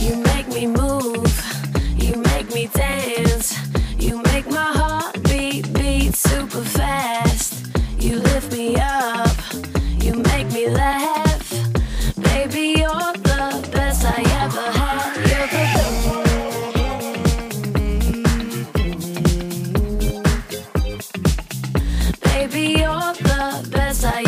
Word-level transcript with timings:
You 0.00 0.16
make 0.16 0.48
me 0.48 0.66
move, 0.66 1.32
you 1.98 2.16
make 2.16 2.52
me 2.54 2.68
dance, 2.68 3.54
you 3.98 4.22
make 4.22 4.48
my 4.48 4.72
heart 4.78 5.22
beat 5.24 5.72
beat 5.74 6.14
super 6.16 6.62
fast. 6.62 7.66
You 7.98 8.16
lift 8.18 8.52
me 8.52 8.76
up, 8.76 9.36
you 10.02 10.14
make 10.14 10.50
me 10.52 10.68
laugh. 10.70 11.50
Baby, 12.16 12.74
you're 12.78 13.12
the 13.30 13.68
best 13.72 14.04
I 14.04 14.20
ever 14.42 14.70
had. 14.78 15.16
You're 15.28 15.48
the 15.54 15.62
best. 15.74 16.24
Baby, 22.22 22.62
you're 22.80 23.12
the 23.30 23.68
best 23.70 24.04
I 24.04 24.25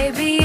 baby. 0.00 0.39